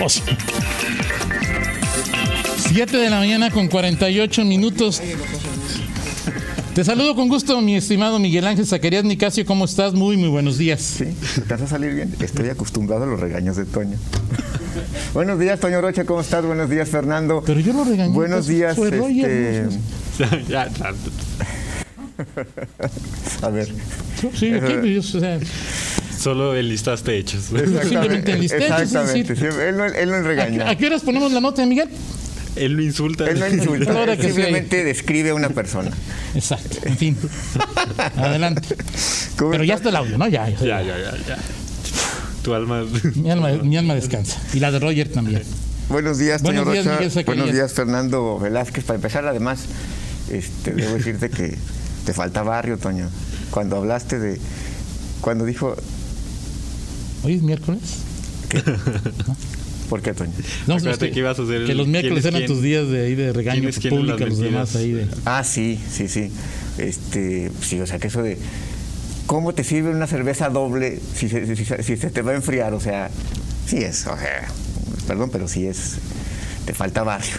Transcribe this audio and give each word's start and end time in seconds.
propósito. 0.00 0.32
7 2.56 2.96
de 2.96 3.10
la 3.10 3.18
mañana 3.18 3.50
con 3.50 3.68
48 3.68 4.44
minutos. 4.44 5.02
Te 6.74 6.84
saludo 6.84 7.14
con 7.14 7.28
gusto, 7.28 7.60
mi 7.60 7.76
estimado 7.76 8.18
Miguel 8.18 8.46
Ángel 8.46 8.66
Zacarías 8.66 9.04
Nicasio. 9.04 9.44
¿Cómo 9.44 9.66
estás? 9.66 9.92
Muy, 9.92 10.16
muy 10.16 10.28
buenos 10.28 10.56
días. 10.56 10.80
Sí, 10.80 11.14
¿te 11.34 11.54
vas 11.54 11.62
a 11.62 11.66
salir 11.66 11.94
bien? 11.94 12.14
Estoy 12.20 12.48
acostumbrado 12.48 13.04
a 13.04 13.06
los 13.06 13.20
regaños 13.20 13.56
de 13.56 13.66
Toño. 13.66 13.98
Buenos 15.12 15.38
días, 15.38 15.60
Toño 15.60 15.80
Rocha, 15.80 16.04
¿cómo 16.04 16.20
estás? 16.20 16.46
Buenos 16.46 16.70
días, 16.70 16.88
Fernando. 16.88 17.42
Pero 17.44 17.60
yo 17.60 17.72
lo 17.72 17.84
regañé. 17.84 18.14
Buenos 18.14 18.46
días. 18.46 18.76
Fue 18.76 18.90
Roger, 18.90 19.30
este, 19.30 19.78
Ya, 20.48 20.68
ya. 20.68 20.94
A 23.42 23.48
ver. 23.50 23.68
Sí, 24.34 24.54
ok, 24.54 24.80
pues, 24.80 25.14
o 25.14 25.20
sea, 25.20 25.40
Solo 26.20 26.54
enlistaste 26.54 27.16
hechos. 27.16 27.44
Simplemente 27.44 28.32
enlisté, 28.32 28.58
Exactamente. 28.58 29.34
decir- 29.34 29.52
sí, 29.52 29.60
él, 29.60 29.76
no, 29.76 29.84
él 29.86 30.10
no 30.10 30.16
¿a, 30.16 30.20
regaña. 30.22 30.68
a 30.68 30.76
qué 30.76 30.86
horas 30.86 31.02
ponemos 31.02 31.32
la 31.32 31.40
nota, 31.40 31.64
Miguel? 31.64 31.88
Él 32.56 32.72
lo 32.74 32.82
insulta. 32.82 33.24
Él 33.30 33.38
no 33.40 33.48
insulta. 33.48 34.16
Sí. 34.16 34.22
simplemente 34.22 34.84
describe 34.84 35.30
a 35.30 35.34
una 35.34 35.48
persona. 35.48 35.90
Exacto. 36.34 36.78
En 36.84 36.96
fin. 36.98 37.16
Adelante. 38.16 38.76
¿Cómo 39.36 39.52
Pero 39.52 39.64
ya 39.64 39.74
está 39.74 39.88
el 39.88 39.96
audio, 39.96 40.18
¿no? 40.18 40.28
Ya. 40.28 40.48
ya. 40.50 40.58
Ya, 40.58 40.82
ya, 40.82 40.98
ya, 40.98 41.12
ya. 41.26 41.38
Tu 42.42 42.54
alma. 42.54 42.84
Mi, 43.14 43.30
alma, 43.30 43.50
mi 43.52 43.76
alma 43.76 43.94
descansa. 43.94 44.40
Y 44.52 44.60
la 44.60 44.70
de 44.72 44.78
Roger 44.78 45.08
también. 45.08 45.42
Buenos 45.88 46.18
días, 46.18 46.42
Toño 46.42 46.64
Buenos 46.64 46.72
días, 46.72 46.84
Rocha. 46.84 46.96
Miguel 46.98 47.10
Zacarías. 47.10 47.36
Buenos 47.36 47.54
días, 47.54 47.72
Fernando 47.72 48.38
Velázquez. 48.38 48.84
Para 48.84 48.96
empezar, 48.96 49.26
además, 49.26 49.60
este, 50.30 50.72
debo 50.72 50.94
decirte 50.94 51.30
que 51.30 51.56
te 52.04 52.12
falta 52.12 52.42
barrio, 52.42 52.78
Toño. 52.78 53.08
Cuando 53.50 53.76
hablaste 53.76 54.18
de. 54.18 54.38
Cuando 55.20 55.44
dijo. 55.44 55.76
Hoy 57.22 57.34
es 57.34 57.42
miércoles. 57.42 57.80
¿Por 59.88 60.02
qué, 60.02 60.14
Toño? 60.14 60.30
No, 60.66 60.76
es 60.76 60.98
que 60.98 61.12
ibas 61.18 61.38
a 61.38 61.42
hacer 61.42 61.64
que 61.66 61.72
el 61.72 61.78
los 61.78 61.86
miércoles 61.88 62.24
eran 62.24 62.40
quién. 62.40 62.46
tus 62.52 62.62
días 62.62 62.88
de 62.88 63.06
ahí 63.06 63.14
de 63.16 63.32
regaño 63.32 63.58
¿Quién 63.60 63.68
es 63.70 63.78
quién 63.78 63.92
en 63.94 64.00
público 64.00 64.22
a 64.24 64.26
los 64.26 64.38
demás 64.38 64.76
ahí 64.76 64.92
de. 64.92 65.06
Ah, 65.24 65.42
sí, 65.44 65.78
sí, 65.90 66.08
sí. 66.08 66.30
Este, 66.78 67.50
sí, 67.62 67.80
o 67.80 67.86
sea, 67.86 67.98
que 67.98 68.06
eso 68.08 68.22
de. 68.22 68.38
¿Cómo 69.26 69.52
te 69.52 69.64
sirve 69.64 69.90
una 69.90 70.06
cerveza 70.06 70.48
doble 70.48 70.98
si 71.14 71.28
se, 71.28 71.54
si 71.56 71.64
se- 71.64 71.82
si 71.82 71.96
se 71.96 72.10
te 72.10 72.22
va 72.22 72.32
a 72.32 72.34
enfriar? 72.36 72.72
O 72.74 72.80
sea, 72.80 73.10
sí 73.66 73.78
es, 73.78 74.06
o 74.06 74.16
sea, 74.16 74.48
perdón, 75.08 75.30
pero 75.32 75.48
sí 75.48 75.66
es. 75.66 75.96
Te 76.66 76.72
falta 76.74 77.02
barrio. 77.02 77.34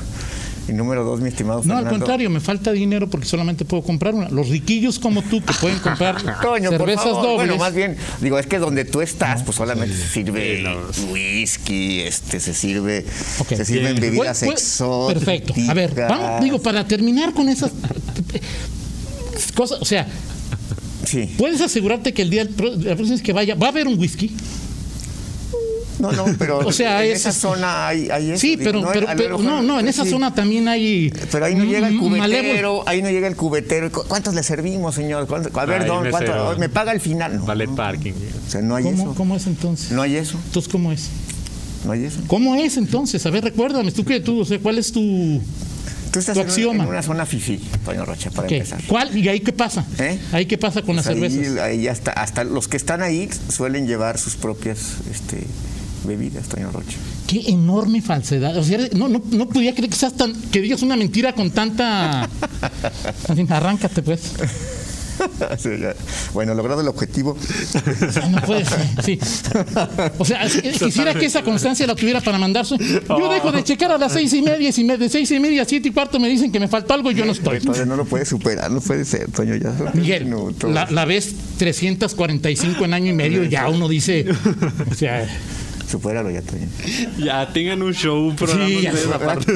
Y 0.67 0.73
número 0.73 1.03
dos, 1.03 1.19
mi 1.21 1.29
estimado 1.29 1.61
No, 1.65 1.75
al 1.77 1.87
contrario, 1.89 2.29
me 2.29 2.39
falta 2.39 2.71
dinero 2.71 3.09
porque 3.09 3.25
solamente 3.25 3.65
puedo 3.65 3.81
comprar 3.83 4.13
una. 4.13 4.29
Los 4.29 4.49
riquillos 4.49 4.99
como 4.99 5.21
tú 5.23 5.41
que 5.43 5.53
pueden 5.55 5.79
comprar 5.79 6.21
Toño, 6.41 6.69
por 6.69 6.79
cervezas 6.79 7.03
favor. 7.05 7.23
dobles. 7.23 7.37
Bueno, 7.47 7.57
más 7.57 7.73
bien, 7.73 7.97
digo, 8.21 8.37
es 8.37 8.45
que 8.47 8.59
donde 8.59 8.85
tú 8.85 9.01
estás, 9.01 9.43
pues 9.43 9.57
solamente 9.57 9.95
se 9.95 10.07
sirve 10.07 10.63
whisky, 11.11 12.01
este, 12.01 12.39
se 12.39 12.53
sirve, 12.53 13.05
se 13.47 13.65
sirven 13.65 13.95
Bien. 13.95 14.01
bebidas 14.13 14.39
Pues- 14.39 14.51
pues, 14.51 14.61
exóticas. 14.61 15.23
Perfecto. 15.23 15.53
A 15.69 15.73
ver, 15.73 15.93
vamos, 15.95 16.43
digo, 16.43 16.61
para 16.61 16.85
terminar 16.87 17.33
con 17.33 17.49
esas 17.49 17.71
cosas, 19.55 19.81
o 19.81 19.85
sea, 19.85 20.07
Sí. 21.05 21.33
¿puedes 21.37 21.59
asegurarte 21.61 22.13
que 22.13 22.21
el 22.21 22.29
día, 22.29 22.43
la 22.45 22.95
próxima 22.95 23.09
vez 23.11 23.21
que 23.21 23.33
vaya, 23.33 23.55
va 23.55 23.67
a 23.67 23.69
haber 23.69 23.87
un 23.87 23.97
whisky? 23.99 24.31
No, 25.99 26.11
no, 26.11 26.25
pero 26.39 26.59
O 26.65 26.71
sea, 26.71 27.03
en 27.05 27.11
es- 27.11 27.19
esa 27.21 27.31
zona 27.31 27.87
hay, 27.87 28.09
hay 28.09 28.31
eso. 28.31 28.39
Sí, 28.39 28.55
digo, 28.55 28.63
pero, 28.63 28.81
no, 28.81 28.89
pero, 29.17 29.37
no, 29.37 29.61
no, 29.61 29.79
en 29.79 29.87
esa 29.87 30.03
sí. 30.03 30.09
zona 30.09 30.33
también 30.33 30.67
hay. 30.67 31.11
Pero 31.31 31.45
ahí 31.45 31.55
no 31.55 31.63
llega 31.63 31.87
el 31.87 31.97
cubetero, 31.97 32.83
ahí 32.87 33.01
no 33.01 33.09
llega 33.09 33.27
el 33.27 33.35
cubetero. 33.35 33.91
¿Cu- 33.91 34.03
¿Cuántos 34.07 34.33
le 34.33 34.43
servimos, 34.43 34.95
señor? 34.95 35.27
¿Cuántos- 35.27 35.55
A 35.55 35.65
ver, 35.65 35.81
Ay, 35.83 35.87
don. 35.87 36.59
Me 36.59 36.69
paga 36.69 36.91
al 36.91 36.99
final. 37.01 37.37
No, 37.45 37.55
no. 37.55 37.75
parking. 37.75 38.13
O 38.47 38.49
sea, 38.51 38.61
no 38.61 38.75
hay 38.75 38.83
¿Cómo, 38.83 39.03
eso. 39.03 39.15
¿Cómo 39.15 39.35
es 39.35 39.47
entonces? 39.47 39.91
No 39.91 40.01
hay 40.01 40.15
eso. 40.15 40.39
Entonces, 40.45 40.71
¿cómo 40.71 40.91
es? 40.91 41.09
No 41.85 41.91
hay 41.93 42.05
eso. 42.05 42.19
¿Cómo 42.27 42.55
es 42.55 42.77
entonces? 42.77 43.25
A 43.25 43.29
ver, 43.31 43.43
recuérdame, 43.43 43.91
tú 43.91 44.03
que 44.05 44.19
tú, 44.19 44.41
o 44.41 44.45
sea, 44.45 44.59
¿cuál 44.59 44.77
es 44.77 44.91
tu. 44.91 45.41
Tú 46.11 46.19
estás 46.19 46.33
Tu 46.35 46.41
en 46.41 46.45
una, 46.45 46.53
axioma. 46.53 46.83
en 46.83 46.89
una 46.89 47.01
zona 47.01 47.25
fifí, 47.25 47.57
Toño 47.85 48.03
Rocha, 48.03 48.29
para 48.31 48.45
qué? 48.47 48.57
empezar. 48.57 48.81
¿Cuál? 48.85 49.15
¿Y 49.17 49.29
ahí 49.29 49.39
qué 49.39 49.53
pasa? 49.53 49.85
¿Eh? 49.97 50.19
¿Ahí 50.33 50.45
qué 50.45 50.57
pasa 50.57 50.81
con 50.81 50.97
las 50.97 51.05
Pues 51.05 51.15
ahí- 51.17 51.29
cervezas? 51.31 51.57
Ahí 51.63 51.87
hasta, 51.87 52.11
hasta 52.11 52.43
los 52.43 52.67
que 52.67 52.75
están 52.75 53.01
ahí 53.01 53.29
suelen 53.49 53.87
llevar 53.87 54.17
sus 54.19 54.35
propias 54.35 54.95
este, 55.09 55.37
bebidas, 56.05 56.47
Toño 56.47 56.71
Rocha. 56.71 56.97
Qué 57.27 57.43
enorme 57.49 58.01
falsedad. 58.01 58.55
O 58.57 58.63
sea, 58.63 58.79
no, 58.93 59.07
no, 59.09 59.21
no 59.31 59.47
podía 59.49 59.73
creer 59.73 59.89
que 59.89 59.95
seas 59.95 60.15
tan, 60.15 60.33
que 60.33 60.61
digas 60.61 60.81
una 60.81 60.95
mentira 60.95 61.33
con 61.33 61.51
tanta. 61.51 62.27
En 63.29 63.35
fin, 63.35 63.51
arráncate, 63.51 64.01
pues. 64.01 64.21
Sí, 65.59 65.69
ya. 65.79 65.93
bueno, 66.33 66.55
logrado 66.55 66.81
el 66.81 66.87
objetivo. 66.87 67.37
No 68.31 68.41
puede 68.41 68.65
ser, 68.65 68.79
sí. 69.05 69.19
O 70.17 70.25
sea, 70.25 70.47
quisiera 70.47 71.13
que 71.13 71.25
esa 71.27 71.43
constancia 71.43 71.85
la 71.85 71.95
tuviera 71.95 72.21
para 72.21 72.39
mandar. 72.39 72.65
su- 72.65 72.75
Yo 72.77 73.29
dejo 73.31 73.51
de 73.51 73.63
checar 73.63 73.91
a 73.91 73.97
las 73.99 74.13
seis 74.13 74.33
y 74.33 74.41
media, 74.41 74.69
y 74.69 74.71
si 74.71 74.83
me- 74.83 74.97
de 74.97 75.09
seis 75.09 75.29
y 75.29 75.39
media 75.39 75.61
a 75.61 75.65
siete 75.65 75.89
y 75.89 75.91
cuarto 75.91 76.19
me 76.19 76.27
dicen 76.27 76.51
que 76.51 76.59
me 76.59 76.67
faltó 76.67 76.95
algo, 76.95 77.11
yo 77.11 77.23
no 77.25 77.33
estoy. 77.33 77.59
No 77.85 77.95
lo 77.95 78.05
puedes 78.05 78.29
superar, 78.29 78.71
no 78.71 78.81
puede 78.81 79.05
ser, 79.05 79.29
Toño. 79.29 79.55
Ya 79.57 79.71
Miguel, 79.93 80.33
la, 80.69 80.89
la 80.89 81.05
vez 81.05 81.35
345 81.57 82.83
en 82.85 82.93
año 82.93 83.11
y 83.11 83.15
medio, 83.15 83.43
ya 83.43 83.69
uno 83.69 83.87
dice. 83.87 84.25
O 84.89 84.95
sea, 84.95 85.27
Supéralo 85.91 86.29
ya, 86.31 86.41
Toño. 86.41 86.67
Ya 87.19 87.51
tengan 87.51 87.81
un 87.81 87.93
show, 87.93 88.27
un 88.29 88.35
programa 88.35 88.65
Sí, 88.65 88.81
ya. 88.81 88.93
aparte. 89.15 89.53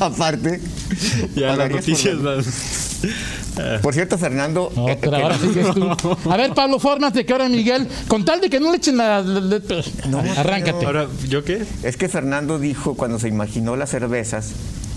Aparte, 0.00 0.60
Ya 1.34 1.56
las 1.56 1.70
noticias. 1.70 2.16
Por 3.82 3.94
cierto, 3.94 4.18
Fernando. 4.18 4.70
no, 4.76 4.88
eh, 4.90 4.98
que- 5.00 5.06
ahora 5.08 5.38
sigues 5.38 5.66
tú. 5.74 5.88
A 6.30 6.36
ver, 6.36 6.52
Pablo, 6.52 6.78
fórmate 6.78 7.24
que 7.24 7.32
ahora 7.32 7.48
Miguel, 7.48 7.88
con 8.06 8.24
tal 8.24 8.40
de 8.42 8.50
que 8.50 8.60
no 8.60 8.70
le 8.70 8.76
echen 8.76 8.98
la. 8.98 9.22
la- 9.22 9.40
la- 9.40 10.32
arráncate. 10.36 10.84
Ahora, 10.84 11.06
¿yo 11.28 11.42
qué? 11.44 11.64
Es 11.82 11.96
que 11.96 12.08
Fernando 12.10 12.58
dijo 12.58 12.94
cuando 12.94 13.18
se 13.18 13.28
imaginó 13.28 13.76
las 13.76 13.88
cervezas, 13.90 14.50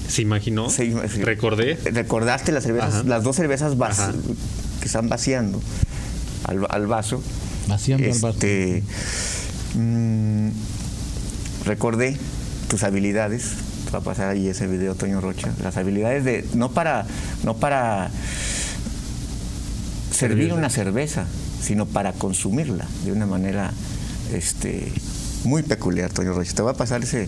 ¿Se 0.10 0.22
imaginó? 0.22 0.70
se 0.70 0.86
ima- 0.92 1.08
se- 1.08 1.24
Recordé. 1.24 1.78
recordaste 1.86 2.52
las 2.52 2.64
cervezas, 2.66 2.94
Ajá. 2.96 3.04
las 3.06 3.24
dos 3.24 3.38
cervezas 3.38 3.74
Ajá. 3.80 4.12
que 4.82 4.86
están 4.86 5.08
vaciando 5.08 5.62
al, 6.44 6.68
al 6.70 6.88
vaso. 6.88 7.24
Vaciando 7.70 8.06
el 8.06 8.20
vaso. 8.20 8.38
Mm, 9.76 10.50
recordé 11.66 12.18
tus 12.68 12.84
habilidades. 12.84 13.54
Te 13.86 13.92
Va 13.92 14.00
a 14.00 14.02
pasar 14.02 14.30
ahí 14.30 14.48
ese 14.48 14.68
video, 14.68 14.96
Toño 14.96 15.22
Rocha. 15.22 15.52
Las 15.62 15.78
habilidades 15.78 16.24
de 16.24 16.46
no 16.56 16.72
para 16.72 17.06
no 17.44 17.56
para 17.56 18.10
servir 20.12 20.54
una 20.54 20.70
cerveza, 20.70 21.26
sino 21.62 21.86
para 21.86 22.14
consumirla 22.14 22.88
de 23.04 23.12
una 23.12 23.26
manera 23.26 23.72
este 24.34 24.92
muy 25.44 25.64
peculiar, 25.64 26.12
Toño 26.12 26.34
Rocha. 26.34 26.54
Te 26.54 26.62
va 26.62 26.72
a 26.72 26.76
pasar 26.76 27.04
ese 27.04 27.28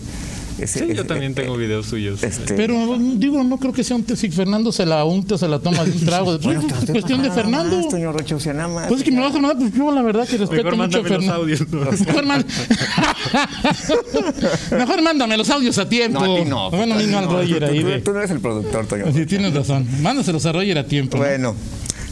ese- 0.58 0.86
Sí, 0.86 0.94
yo 0.94 1.04
también 1.06 1.34
tengo 1.34 1.56
videos 1.56 1.86
suyos. 1.86 2.22
este- 2.22 2.54
Pero 2.54 2.96
digo, 2.98 3.42
no 3.44 3.58
creo 3.58 3.72
que 3.72 3.84
sea 3.84 3.96
un 3.96 4.04
si 4.16 4.30
Fernando 4.30 4.72
se 4.72 4.86
la 4.86 5.04
unta, 5.04 5.36
se 5.38 5.48
la 5.48 5.58
toma 5.58 5.84
de 5.84 5.90
un 5.92 6.04
trago. 6.04 6.38
Bueno, 6.42 6.62
Pues, 6.68 6.82
es 6.84 6.90
cuestión 6.90 7.22
de 7.22 7.30
Fernando. 7.30 7.76
más, 7.76 8.44
nada 8.54 8.68
más. 8.68 8.88
Pues 8.88 9.00
es 9.00 9.04
que 9.04 9.12
me 9.12 9.20
vas 9.20 9.34
a 9.34 9.40
mandar, 9.40 9.56
pues 9.58 9.72
yo 9.74 9.90
la 9.92 10.02
verdad 10.02 10.26
que 10.26 10.36
respeto 10.38 10.62
Mejor 10.64 10.76
mucho 10.76 10.98
a 10.98 11.02
mándame 11.02 11.16
los 11.16 11.24
Fernando. 11.24 11.42
audios. 11.42 12.06
Mejor, 12.06 12.26
man- 12.26 12.46
Mejor 14.70 15.02
mándame 15.02 15.36
los 15.36 15.50
audios 15.50 15.78
a 15.78 15.88
tiempo. 15.88 16.24
No, 16.24 16.36
a 16.36 16.38
ti 16.38 16.44
no. 16.48 16.70
Bueno, 16.70 16.94
a 16.94 16.98
mí 16.98 17.04
no 17.06 17.18
al 17.18 17.24
No, 17.26 17.32
Roger 17.32 17.58
tú, 17.58 17.64
ahí. 17.72 17.80
tú- 17.80 17.86
de- 17.86 18.00
tú 18.00 18.12
no 18.12 18.18
eres 18.18 18.30
el 18.30 18.40
productor, 18.40 18.86
Toño. 18.86 19.12
Sí, 19.12 19.26
tienes 19.26 19.54
razón. 19.54 19.86
Mándaselos 20.02 20.44
a 20.46 20.52
Roger 20.52 20.78
a 20.78 20.86
tiempo. 20.86 21.16
¿no? 21.18 21.24
Bueno, 21.24 21.54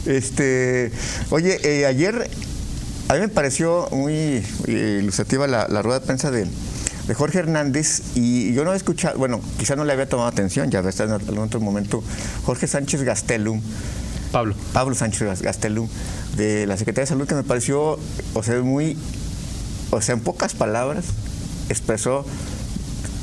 este, 0.05 0.91
oye, 1.29 1.59
eh, 1.63 1.85
ayer 1.85 2.29
a 3.07 3.13
mí 3.13 3.19
me 3.19 3.29
pareció 3.29 3.87
muy 3.91 4.41
eh, 4.67 4.99
ilustrativa 5.01 5.47
la, 5.47 5.67
la 5.69 5.81
rueda 5.81 5.99
de 5.99 6.05
prensa 6.05 6.31
de, 6.31 6.45
de 7.07 7.13
Jorge 7.13 7.39
Hernández 7.39 8.01
y 8.15 8.53
yo 8.53 8.63
no 8.65 8.73
he 8.73 8.75
escuchado, 8.77 9.17
bueno, 9.17 9.39
quizá 9.59 9.75
no 9.75 9.83
le 9.85 9.93
había 9.93 10.09
tomado 10.09 10.27
atención, 10.29 10.71
ya 10.71 10.79
está 10.79 11.03
en 11.03 11.11
algún 11.11 11.37
otro 11.39 11.59
momento, 11.59 12.03
Jorge 12.45 12.67
Sánchez 12.67 13.03
Gastelum, 13.03 13.61
Pablo. 14.31 14.55
Pablo 14.73 14.95
Sánchez 14.95 15.21
Gas- 15.23 15.41
Gastelum, 15.41 15.87
de 16.35 16.65
la 16.67 16.77
Secretaría 16.77 17.03
de 17.03 17.07
Salud, 17.09 17.27
que 17.27 17.35
me 17.35 17.43
pareció, 17.43 17.99
o 18.33 18.43
sea, 18.43 18.59
muy, 18.61 18.97
o 19.91 20.01
sea, 20.01 20.15
en 20.15 20.21
pocas 20.21 20.53
palabras, 20.55 21.05
expresó 21.69 22.25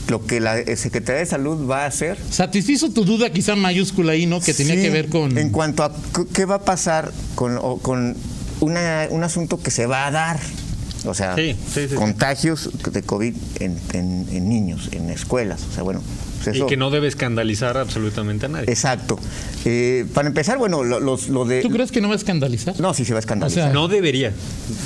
lo 0.08 0.26
que 0.26 0.40
la 0.40 0.58
eh, 0.58 0.76
Secretaría 0.76 1.20
de 1.20 1.26
Salud 1.26 1.68
va 1.70 1.84
a 1.84 1.86
hacer 1.86 2.18
Satisfizo 2.30 2.90
tu 2.90 3.04
duda 3.04 3.30
quizá 3.30 3.56
mayúscula 3.56 4.12
ahí, 4.12 4.26
¿no? 4.26 4.40
Que 4.40 4.52
tenía 4.52 4.74
Sí, 4.74 4.82
que 4.82 4.90
ver 4.90 5.08
con... 5.08 5.36
En 5.38 5.50
cuanto 5.50 5.84
a 5.84 5.92
qué 6.34 6.44
va 6.44 6.56
a 6.56 6.64
pasar 6.64 7.12
con, 7.34 7.56
o- 7.58 7.78
con 7.78 8.16
una- 8.60 9.06
un 9.10 9.22
asunto 9.24 9.60
que 9.62 9.70
se 9.70 9.86
va 9.86 10.06
a 10.06 10.10
dar. 10.10 10.38
O 11.04 11.14
sea, 11.14 11.34
Sí, 11.34 11.54
sí, 11.66 11.82
sí, 11.82 11.88
sí. 11.90 11.94
contagios 11.94 12.70
de 12.92 13.02
COVID 13.02 13.34
en, 13.60 13.78
en- 13.92 14.28
en 14.30 14.48
niños, 14.48 14.88
en 14.92 15.10
escuelas. 15.10 15.62
O 15.70 15.74
sea, 15.74 15.82
bueno. 15.82 16.00
pues 16.44 16.56
Y 16.56 16.66
que 16.66 16.76
no 16.76 16.90
debe 16.90 17.06
escandalizar 17.08 17.76
absolutamente 17.76 18.46
a 18.46 18.48
nadie. 18.48 18.64
Exacto. 18.70 19.18
Eh, 19.64 20.06
para 20.12 20.26
empezar, 20.28 20.58
bueno, 20.58 20.82
lo, 20.84 20.98
los- 21.00 21.28
lo 21.28 21.44
de. 21.44 21.62
¿Tú 21.62 21.70
crees 21.70 21.90
que 21.92 22.00
no 22.00 22.08
va 22.08 22.14
a 22.14 22.16
escandalizar? 22.16 22.78
No, 22.80 22.94
sí 22.94 23.04
se 23.04 23.12
va 23.12 23.18
a 23.18 23.20
escandalizar. 23.20 23.62
O 23.62 23.66
sea, 23.66 23.72
No 23.72 23.88
debería. 23.88 24.32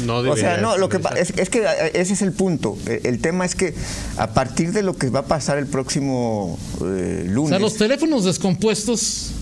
No 0.06 0.16
O 0.16 0.22
debería. 0.22 0.54
sea, 0.54 0.60
no, 0.62 0.76
lo 0.78 0.88
que 0.88 1.00
es, 1.18 1.30
es 1.36 1.48
que 1.50 1.60
eh, 1.64 1.90
ese 1.94 2.12
es 2.14 2.22
el 2.22 2.32
punto. 2.32 2.76
Eh, 2.86 3.00
El 3.04 3.20
tema 3.20 3.44
es 3.44 3.54
que 3.54 3.74
a 4.18 4.28
partir 4.34 4.72
de 4.72 4.82
lo 4.82 4.96
que 4.96 5.08
va 5.10 5.20
a 5.20 5.26
pasar 5.26 5.58
el 5.58 5.66
próximo 5.66 6.58
eh, 6.82 7.24
O 7.26 7.30
lunes. 7.30 7.50
sea, 7.50 7.58
los 7.58 7.74
teléfonos 7.76 8.24
descompuestos 8.24 9.32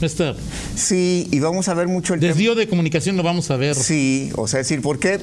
Esta 0.00 0.34
Sí, 0.74 1.28
y 1.30 1.38
vamos 1.40 1.68
a 1.68 1.74
ver 1.74 1.86
mucho 1.88 2.14
el 2.14 2.20
tema. 2.20 2.32
desvío 2.32 2.54
de 2.54 2.68
comunicación 2.68 3.16
lo 3.16 3.22
vamos 3.22 3.50
a 3.50 3.56
ver. 3.56 3.74
Sí, 3.74 4.30
o 4.36 4.46
sea, 4.48 4.58
decir, 4.58 4.82
¿por 4.82 4.98
qué? 4.98 5.20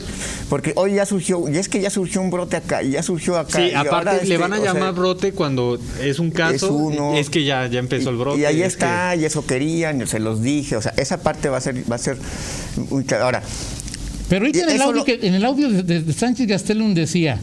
Porque 0.50 0.72
hoy 0.76 0.94
ya 0.96 1.06
surgió, 1.06 1.48
y 1.50 1.58
es 1.58 1.68
que 1.70 1.82
ya 1.82 1.90
surgió 1.90 2.22
un 2.22 2.32
brote 2.32 2.56
acá, 2.56 2.82
y 2.82 2.92
ya 2.92 3.04
surgió 3.04 3.38
acá. 3.38 3.60
Sí, 3.60 3.70
y 3.72 3.74
ahora 3.76 3.90
aparte 4.00 4.16
le 4.18 4.22
este, 4.24 4.38
van 4.38 4.54
a 4.54 4.60
o 4.60 4.62
sea, 4.64 4.74
llamar 4.74 4.94
brote 4.94 5.34
cuando 5.34 5.78
es 6.02 6.20
un 6.20 6.32
caso. 6.32 6.56
es 6.56 6.72
uno. 6.72 7.16
Es 7.16 7.30
que 7.30 7.44
ya, 7.44 7.68
ya 7.68 7.80
empezó 7.80 8.10
el 8.10 8.16
brote. 8.18 8.40
Y 8.40 8.46
ahí 8.46 8.62
es 8.62 8.74
está, 8.74 9.16
y 9.16 9.26
eso 9.26 9.46
querían, 9.46 10.02
y 10.02 10.08
se 10.08 10.20
los 10.20 10.42
dije, 10.42 10.78
o 10.78 10.82
sea, 10.82 10.94
esa 10.98 11.22
parte 11.22 11.50
va 11.50 11.58
a 11.58 11.62
ser, 11.62 11.84
va 11.92 11.96
a 11.96 12.00
ser 12.00 12.18
muy 12.90 13.04
clara. 13.04 13.26
Ahora, 13.26 13.44
Pero 14.30 14.46
ahorita 14.46 14.64
en 14.64 14.70
el 14.70 14.82
audio, 14.82 14.96
lo- 14.96 15.06
que, 15.06 15.20
en 15.22 15.34
el 15.36 15.44
audio 15.46 15.70
de, 15.70 15.84
de- 15.84 16.02
de 16.02 16.14
Sánchez 16.14 16.48
Gastelum 16.48 16.94
decía, 16.94 17.40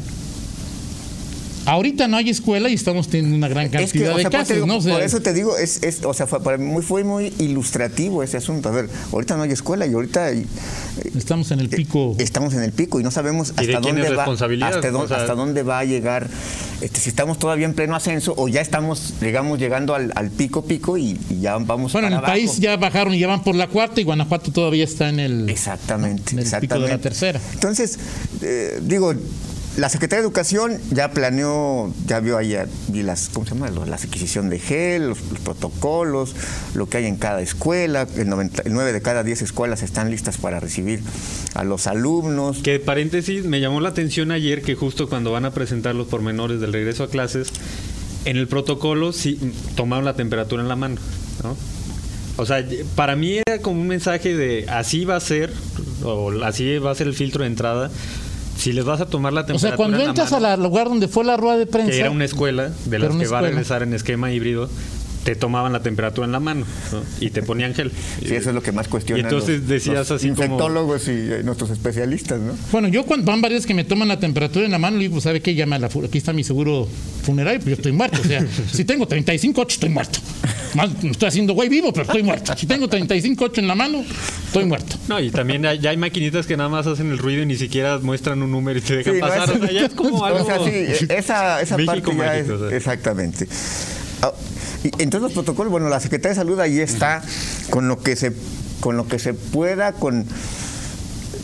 ahorita 1.68 2.08
no 2.08 2.16
hay 2.16 2.30
escuela 2.30 2.68
y 2.68 2.74
estamos 2.74 3.08
teniendo 3.08 3.36
una 3.36 3.48
gran 3.48 3.64
es 3.66 3.70
que, 3.70 3.78
cantidad 3.78 4.12
o 4.12 4.16
de 4.16 4.22
sea, 4.22 4.30
casos, 4.30 4.54
digo, 4.54 4.66
¿no? 4.66 4.76
O 4.78 4.80
sea, 4.80 4.94
por 4.94 5.02
eso 5.02 5.20
te 5.20 5.32
digo, 5.32 5.56
es, 5.56 5.82
es, 5.82 6.04
o 6.04 6.14
sea, 6.14 6.26
fue, 6.26 6.42
para 6.42 6.56
mí 6.58 6.82
fue 6.82 7.04
muy 7.04 7.32
ilustrativo 7.38 8.22
ese 8.22 8.36
asunto. 8.36 8.68
A 8.68 8.72
ver, 8.72 8.88
ahorita 9.12 9.36
no 9.36 9.42
hay 9.42 9.52
escuela 9.52 9.86
y 9.86 9.92
ahorita 9.92 10.32
eh, 10.32 10.46
estamos 11.16 11.50
en 11.50 11.60
el 11.60 11.68
pico. 11.68 12.14
estamos 12.18 12.54
en 12.54 12.62
el 12.62 12.72
pico 12.72 13.00
y 13.00 13.02
no 13.02 13.10
sabemos 13.10 13.52
¿Y 13.60 13.66
de 13.66 13.74
hasta 13.76 13.86
dónde 13.88 14.02
va 14.02 14.08
responsabilidad? 14.16 14.74
hasta, 14.74 14.90
dónde, 14.90 15.04
O 15.04 15.08
sea- 15.08 15.16
hasta 15.18 15.34
dónde 15.34 15.62
va 15.62 15.78
a 15.80 15.84
llegar 15.84 16.28
este, 16.80 17.00
si 17.00 17.08
estamos 17.08 17.38
todavía 17.38 17.66
en 17.66 17.74
pleno 17.74 17.96
ascenso 17.96 18.34
o 18.36 18.48
ya 18.48 18.60
estamos 18.60 19.14
digamos 19.20 19.58
llegando 19.58 19.94
al, 19.94 20.12
al 20.14 20.30
pico 20.30 20.64
pico 20.64 20.96
y, 20.96 21.18
y 21.28 21.40
ya 21.40 21.58
vamos 21.58 21.92
Bueno, 21.92 22.08
en 22.08 22.14
para 22.14 22.20
el 22.20 22.24
abajo. 22.24 22.32
país 22.32 22.58
ya 22.60 22.76
bajaron 22.76 23.14
y 23.14 23.18
ya 23.18 23.26
van 23.26 23.42
por 23.42 23.54
la 23.56 23.66
cuarta 23.66 24.00
y 24.00 24.04
Guanajuato 24.04 24.52
todavía 24.52 24.84
está 24.84 25.08
en 25.08 25.18
el... 25.20 25.48
exactamente 25.48 26.32
en 26.32 26.38
el 26.38 26.44
pico 26.44 26.74
de 26.74 26.84
exactamente 26.84 26.88
la 26.88 26.98
tercera. 27.00 27.40
entonces 27.52 27.98
eh, 28.42 28.80
digo 28.82 29.12
la 29.78 29.88
Secretaría 29.88 30.22
de 30.22 30.26
Educación 30.26 30.80
ya 30.90 31.12
planeó, 31.12 31.94
ya 32.04 32.19
vio 32.19 32.36
ahí, 32.36 32.56
vi 32.88 33.04
las, 33.04 33.28
¿cómo 33.28 33.46
se 33.46 33.54
llama? 33.54 33.70
La 33.70 33.94
adquisición 33.94 34.50
de 34.50 34.58
gel, 34.58 35.08
los, 35.08 35.20
los 35.30 35.38
protocolos, 35.38 36.34
lo 36.75 36.88
que 36.88 36.96
hay 36.96 37.06
en 37.06 37.16
cada 37.16 37.40
escuela. 37.40 38.08
El, 38.16 38.28
90 38.28 38.62
el 38.62 38.75
9 38.75 38.92
de 38.92 39.00
cada 39.00 39.22
10 39.22 39.42
escuelas 39.42 39.84
están 39.84 40.10
listas 40.10 40.36
para 40.36 40.58
recibir 40.58 41.00
a 41.54 41.62
los 41.62 41.86
alumnos. 41.86 42.58
Que 42.58 42.80
paréntesis, 42.80 43.44
me 43.44 43.60
llamó 43.60 43.80
la 43.80 43.90
atención 43.90 44.32
ayer 44.32 44.62
que 44.62 44.75
justo 44.75 45.08
cuando 45.08 45.30
van 45.30 45.44
a 45.44 45.52
presentar 45.52 45.94
los 45.94 46.08
pormenores 46.08 46.60
del 46.60 46.72
regreso 46.72 47.04
a 47.04 47.08
clases, 47.08 47.52
en 48.25 48.36
el 48.36 48.48
protocolo 48.48 49.12
sí 49.12 49.38
tomaron 49.76 50.04
la 50.04 50.14
temperatura 50.14 50.60
en 50.60 50.69
la 50.69 50.76
mano, 50.76 50.96
¿no? 51.44 51.56
O 52.36 52.46
sea, 52.46 52.64
para 52.96 53.14
mí 53.14 53.38
era 53.46 53.60
como 53.62 53.80
un 53.80 53.86
mensaje 53.86 54.36
de 54.36 54.66
así 54.69 55.04
va 55.04 55.14
a 55.14 55.20
ser, 55.20 55.52
o 56.02 56.32
así 56.42 56.78
va 56.78 56.90
a 56.90 56.94
ser 56.96 57.06
el 57.06 57.14
filtro 57.14 57.42
de 57.42 57.48
entrada. 57.48 57.90
Si 58.58 58.72
les 58.72 58.84
vas 58.84 59.00
a 59.00 59.06
tomar 59.06 59.32
la 59.32 59.43
O 59.43 59.44
temperatura 59.44 59.70
sea, 59.70 59.76
cuando 59.76 59.99
entras 59.99 60.32
al 60.32 60.60
lugar 60.62 60.88
donde 60.88 61.06
fue 61.06 61.25
la 61.25 61.37
rueda 61.37 61.56
de 61.56 61.66
prensa... 61.66 61.93
que 61.93 62.00
era 62.00 62.10
una 62.10 62.25
escuela 62.25 62.72
de 62.87 62.99
las 62.99 63.10
que 63.10 63.16
va 63.16 63.20
a 63.20 63.22
escuela. 63.22 63.40
regresar 63.49 63.82
en 63.84 63.94
esquema 63.94 64.32
híbrido, 64.32 64.69
te 65.28 65.36
tomaban 65.36 65.75
la 65.75 65.82
temperatura 65.82 66.25
en 66.25 66.32
la 66.32 66.40
mano 66.40 66.64
¿no? 66.90 67.02
y 67.20 67.28
te 67.28 67.42
ponían 67.42 67.75
gel. 67.75 67.92
Sí, 68.26 68.34
eso 68.34 68.48
es 68.48 68.54
lo 68.54 68.62
que 68.62 68.72
más 68.72 68.88
cuestionan 68.88 69.20
Y 69.20 69.25
entonces 69.28 69.58
los, 69.60 69.69
decías 69.69 70.08
los 70.08 70.10
así 70.12 70.30
como- 70.30 70.42
infectólogos 70.42 71.06
y 71.06 71.10
eh, 71.10 71.42
nuestros 71.44 71.69
especialistas, 71.69 72.40
¿no? 72.40 72.54
Bueno, 72.72 72.88
yo 72.88 73.04
cuando 73.04 73.30
van 73.30 73.42
varias 73.42 73.66
que 73.66 73.75
me 73.75 73.84
toman 73.84 74.08
la 74.08 74.19
temperatura 74.19 74.64
en 74.64 74.72
la 74.72 74.78
mano, 74.78 74.96
le 74.96 75.02
digo, 75.02 75.12
pues, 75.16 75.25
¿sabe 75.25 75.42
qué? 75.42 75.54
Llama 75.54 75.76
a 75.76 75.80
la 75.80 75.86
aquí 75.88 76.16
está 76.16 76.32
mi 76.32 76.44
seguro 76.44 76.88
funerario, 77.25 77.58
pues 77.60 77.66
yo 77.69 77.75
estoy 77.75 77.92
muerto. 77.92 78.19
O 78.22 78.25
sea, 78.25 78.42
si 78.72 78.86
tengo 78.86 79.06
35 79.06 79.60
8 79.60 79.75
estoy 79.75 79.90
muerto. 79.90 80.19
Más, 80.75 81.02
me 81.04 81.10
estoy 81.10 81.28
haciendo 81.28 81.52
güey 81.52 81.69
vivo, 81.69 81.92
pero 81.92 82.06
estoy 82.06 82.22
muerto. 82.22 82.54
Si 82.56 82.66
tengo 82.66 82.88
35 82.88 83.44
8 83.44 83.60
en 83.60 83.69
la 83.69 83.75
mano, 83.75 84.02
estoy 84.46 84.64
muerto. 84.64 84.96
No, 85.08 85.20
y 85.20 85.30
también 85.30 85.66
hay- 85.66 85.78
ya 85.78 85.90
hay 85.90 85.98
maquinitas 85.98 86.46
que 86.46 86.56
nada 86.56 86.70
más 86.70 86.86
hacen 86.86 87.10
el 87.10 87.19
ruido 87.19 87.42
y 87.42 87.46
ni 87.46 87.56
siquiera 87.56 87.98
muestran 87.98 88.42
un 88.42 88.50
número 88.50 88.78
y 88.78 88.82
te 88.82 88.96
dejan 88.96 89.14
Sí, 89.14 89.20
no, 89.20 89.26
pasar. 89.28 89.42
eso- 89.50 89.58
o 89.58 89.66
sea, 89.66 89.72
ya 89.72 89.86
es 89.88 89.92
como 89.92 90.25
algo. 90.25 90.40
O 90.42 90.46
sea, 90.46 90.58
sí, 90.64 91.04
esa, 91.10 91.60
esa 91.60 91.76
México 91.76 91.92
parte 92.12 92.16
ya 92.16 92.25
mágico, 92.25 92.54
es- 92.54 92.60
o 92.62 92.69
sea. 92.70 92.76
exactamente. 92.78 93.46
Y 94.84 94.88
entonces 95.02 95.20
los 95.22 95.32
protocolos, 95.32 95.70
bueno, 95.70 95.88
la 95.88 96.00
Secretaría 96.00 96.30
de 96.30 96.36
Salud 96.36 96.60
ahí 96.60 96.78
está 96.80 97.22
con 97.70 97.88
lo 97.88 97.98
que 98.00 98.16
se 98.16 98.32
con 98.80 98.96
lo 98.96 99.08
que 99.08 99.19
se 99.19 99.34
pueda, 99.34 99.92
con 99.92 100.25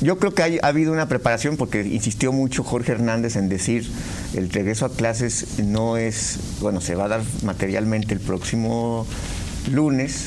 yo 0.01 0.19
creo 0.19 0.35
que 0.35 0.43
hay- 0.43 0.59
ha 0.63 0.69
habido 0.69 0.93
una 0.93 1.09
preparación 1.09 1.57
porque 1.57 1.83
insistió 1.83 2.33
mucho 2.33 2.63
Jorge 2.63 2.93
Hernández 2.93 3.35
en 3.37 3.49
decir 3.49 3.91
el 4.35 4.51
regreso 4.51 4.87
a 4.87 4.93
clases 4.93 5.59
no 5.59 5.97
es, 5.97 6.37
bueno, 6.61 6.81
se 6.81 6.95
va 6.95 7.07
a 7.07 7.09
dar 7.09 7.23
materialmente 7.43 8.15
el 8.15 8.21
próximo 8.21 9.07
lunes, 9.73 10.27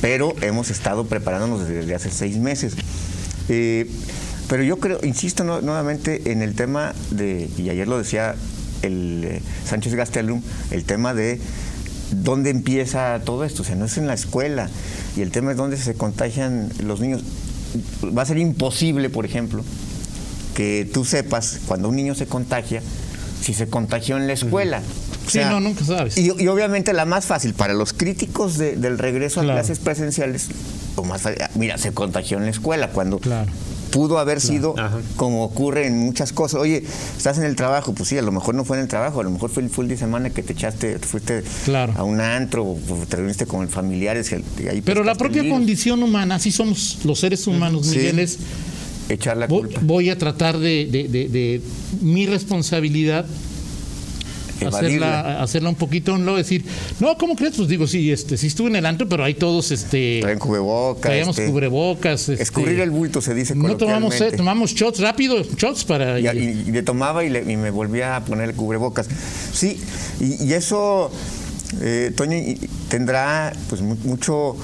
pero 0.00 0.34
hemos 0.40 0.70
estado 0.70 1.06
preparándonos 1.06 1.66
desde 1.68 1.94
hace 1.94 2.10
seis 2.10 2.36
meses. 2.36 2.74
Eh, 3.48 3.90
pero 4.48 4.62
yo 4.62 4.78
creo, 4.78 4.98
insisto 5.02 5.42
nuevamente 5.44 6.30
en 6.32 6.42
el 6.42 6.54
tema 6.54 6.94
de, 7.10 7.48
y 7.56 7.70
ayer 7.70 7.88
lo 7.88 7.98
decía 7.98 8.34
el 8.82 9.24
eh, 9.24 9.42
Sánchez 9.66 9.94
Gastelum, 9.94 10.42
el 10.70 10.84
tema 10.84 11.14
de 11.14 11.40
dónde 12.12 12.50
empieza 12.50 13.20
todo 13.24 13.44
esto, 13.44 13.62
o 13.62 13.64
sea, 13.64 13.76
no 13.76 13.84
es 13.86 13.96
en 13.98 14.06
la 14.06 14.14
escuela, 14.14 14.68
y 15.16 15.20
el 15.22 15.30
tema 15.30 15.50
es 15.52 15.56
dónde 15.56 15.76
se 15.76 15.94
contagian 15.94 16.70
los 16.84 17.00
niños. 17.00 17.22
Va 18.16 18.22
a 18.22 18.26
ser 18.26 18.38
imposible, 18.38 19.10
por 19.10 19.24
ejemplo, 19.24 19.62
que 20.54 20.88
tú 20.92 21.04
sepas 21.04 21.60
cuando 21.66 21.88
un 21.88 21.96
niño 21.96 22.14
se 22.14 22.26
contagia, 22.26 22.82
si 23.40 23.54
se 23.54 23.68
contagió 23.68 24.16
en 24.16 24.26
la 24.26 24.32
escuela. 24.34 24.82
O 25.26 25.30
Sí, 25.30 25.38
no, 25.38 25.60
nunca 25.60 25.84
sabes. 25.84 26.18
Y, 26.18 26.32
y 26.42 26.48
obviamente 26.48 26.92
la 26.92 27.04
más 27.04 27.24
fácil 27.26 27.54
para 27.54 27.72
los 27.72 27.92
críticos 27.92 28.58
de- 28.58 28.76
del 28.76 28.98
regreso 28.98 29.40
a 29.40 29.44
Claro. 29.44 29.58
clases 29.60 29.78
presenciales, 29.78 30.48
lo 30.96 31.04
más 31.04 31.22
fácil, 31.22 31.40
mira, 31.54 31.78
se 31.78 31.92
contagió 31.92 32.36
en 32.38 32.44
la 32.44 32.50
escuela 32.50 32.88
cuando 32.90 33.18
Claro. 33.20 33.50
Pudo 33.90 34.18
haber 34.18 34.40
sido 34.40 34.74
como 35.16 35.44
ocurre 35.44 35.86
en 35.86 35.98
muchas 35.98 36.32
cosas. 36.32 36.60
Oye, 36.60 36.84
estás 37.16 37.38
en 37.38 37.44
el 37.44 37.56
trabajo, 37.56 37.92
pues 37.94 38.08
sí, 38.08 38.18
a 38.18 38.22
lo 38.22 38.32
mejor 38.32 38.54
no 38.54 38.64
fue 38.64 38.76
en 38.76 38.82
el 38.84 38.88
trabajo, 38.88 39.20
a 39.20 39.24
lo 39.24 39.30
mejor 39.30 39.50
fue 39.50 39.62
el, 39.62 39.68
día 39.70 39.86
de 39.88 39.96
semana 39.96 40.30
que 40.30 40.42
te 40.42 40.52
echaste, 40.52 40.98
te 40.98 41.06
fuiste 41.06 41.42
Claro. 41.64 41.92
a 41.96 42.02
un 42.04 42.20
antro, 42.20 42.64
o 42.64 42.78
te 43.08 43.16
reuniste 43.16 43.46
con 43.46 43.68
familiares. 43.68 44.30
y 44.62 44.68
ahí 44.68 44.80
Pero 44.82 45.02
la 45.04 45.14
propia 45.14 45.42
virus. 45.42 45.58
condición 45.58 46.02
humana, 46.02 46.36
así 46.36 46.50
somos 46.52 46.98
los 47.04 47.18
seres 47.18 47.46
humanos, 47.46 47.86
Sí. 47.86 47.96
Miguel, 47.98 48.18
es 48.20 48.38
Echar 49.08 49.36
la 49.36 49.46
voy, 49.48 49.62
culpa. 49.62 49.80
voy 49.82 50.08
a 50.10 50.16
tratar 50.18 50.56
de, 50.58 50.86
de- 50.86 51.08
de- 51.08 51.28
de 51.28 51.60
mi 52.00 52.26
responsabilidad. 52.26 53.26
Hacerla, 54.66 55.42
hacerla 55.42 55.68
un 55.68 55.74
poquito 55.74 56.14
un 56.14 56.24
lado, 56.26 56.36
decir, 56.38 56.64
no, 57.00 57.16
¿cómo 57.16 57.36
crees? 57.36 57.56
Pues 57.56 57.68
digo, 57.68 57.86
sí, 57.86 58.10
este, 58.12 58.36
sí 58.36 58.46
estuve 58.48 58.68
en 58.70 58.76
el 58.76 58.86
antro, 58.86 59.08
pero 59.08 59.24
ahí 59.24 59.34
todos 59.34 59.70
este, 59.70 60.18
Traen 60.22 60.38
cubrebocas. 60.38 61.02
traíamos 61.02 61.38
este, 61.38 61.50
cubrebocas. 61.50 62.28
este, 62.28 62.42
Escurrir 62.42 62.80
el 62.80 62.90
bulto, 62.90 63.20
se 63.20 63.34
dice 63.34 63.54
No 63.54 63.76
tomamos, 63.76 64.20
eh, 64.20 64.32
tomamos 64.36 64.72
shots 64.74 65.00
rápido, 65.00 65.42
shots 65.42 65.84
para... 65.84 66.18
Y, 66.20 66.26
y- 66.26 66.64
y 66.68 66.72
le 66.72 66.82
tomaba 66.82 67.24
y, 67.24 67.30
le- 67.30 67.50
y 67.50 67.56
me 67.56 67.70
volvía 67.70 68.16
a 68.16 68.24
poner 68.24 68.50
el 68.50 68.54
cubrebocas. 68.56 69.08
Sí, 69.52 69.80
y, 70.20 70.52
eso, 70.52 71.10
eh, 71.80 72.12
Toño, 72.16 72.36
tendrá 72.88 73.52
pues 73.68 73.80
mu- 73.80 73.96
mucho 74.04 74.56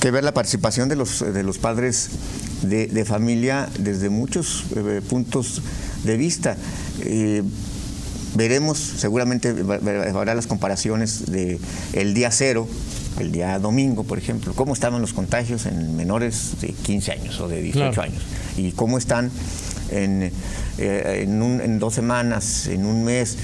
que 0.00 0.10
ver 0.10 0.22
la 0.24 0.32
participación 0.32 0.88
de 0.88 0.96
los, 0.96 1.20
de 1.32 1.42
los 1.42 1.58
padres 1.58 2.10
de, 2.62 2.86
de 2.86 3.04
familia 3.04 3.68
desde 3.78 4.08
muchos 4.10 4.64
eh, 4.76 5.00
puntos 5.08 5.60
de 6.04 6.16
vista. 6.16 6.56
Eh, 7.00 7.42
veremos, 8.38 8.78
seguramente 8.78 9.50
habrá 10.14 10.34
las 10.34 10.46
comparaciones 10.46 11.26
de 11.26 11.58
el 11.92 12.14
día 12.14 12.30
cero, 12.30 12.66
el 13.18 13.32
día 13.32 13.58
domingo, 13.58 14.04
por 14.04 14.16
ejemplo, 14.16 14.54
cómo 14.54 14.72
estaban 14.72 15.00
los 15.00 15.12
contagios 15.12 15.66
en 15.66 15.96
menores 15.96 16.52
de 16.60 16.68
15 16.68 17.12
años 17.12 17.40
o 17.40 17.48
de 17.48 17.60
18 17.60 17.92
Claro. 17.92 18.02
años 18.10 18.22
y 18.56 18.70
cómo 18.72 18.96
están 18.96 19.30
en, 19.90 20.30
eh, 20.78 21.20
en, 21.24 21.42
un- 21.42 21.60
en 21.60 21.78
dos 21.80 21.94
semanas, 21.94 22.66
en 22.68 22.86
un 22.86 23.04
mes. 23.04 23.36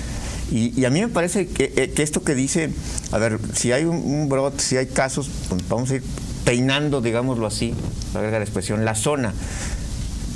Y, 0.53 0.79
y 0.81 0.85
a 0.85 0.91
mí 0.91 1.01
me 1.01 1.09
parece 1.09 1.49
que, 1.49 1.73
eh, 1.77 1.91
que 1.95 2.03
esto 2.03 2.23
que 2.23 2.35
dice, 2.37 2.71
a 3.11 3.19
ver, 3.19 3.39
si 3.55 3.73
hay 3.73 3.85
un, 3.85 3.97
un 3.97 4.29
brote, 4.29 4.63
si 4.63 4.77
hay 4.77 4.87
casos, 4.87 5.29
pues 5.49 5.69
vamos 5.69 5.91
a 5.91 5.97
ir 5.97 6.03
peinando, 6.45 7.01
digámoslo 7.01 7.47
así, 7.47 7.75
la 8.15 8.39
expresión, 8.39 8.85
la 8.85 8.95
zona. 8.95 9.33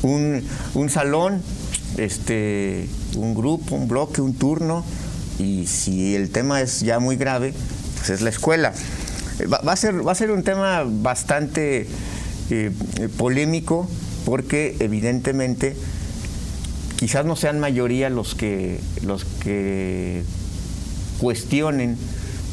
Un, 0.02 0.42
un 0.74 0.88
salón, 0.90 1.42
este, 1.98 2.88
un 3.16 3.34
grupo, 3.34 3.74
un 3.74 3.88
bloque, 3.88 4.20
un 4.20 4.34
turno, 4.34 4.84
y 5.38 5.66
si 5.66 6.14
el 6.14 6.30
tema 6.30 6.60
es 6.60 6.80
ya 6.80 6.98
muy 6.98 7.16
grave, 7.16 7.54
pues 7.96 8.10
es 8.10 8.20
la 8.22 8.30
escuela. 8.30 8.72
Va, 9.52 9.72
a, 9.72 9.76
ser, 9.76 10.06
va 10.06 10.12
a 10.12 10.14
ser 10.16 10.30
un 10.32 10.42
tema 10.42 10.84
bastante 10.84 11.86
eh, 12.50 12.70
polémico 13.16 13.88
porque 14.24 14.76
evidentemente 14.80 15.76
quizás 16.96 17.24
no 17.24 17.36
sean 17.36 17.60
mayoría 17.60 18.10
los 18.10 18.34
que, 18.34 18.80
los 19.02 19.24
que 19.24 20.24
cuestionen 21.20 21.96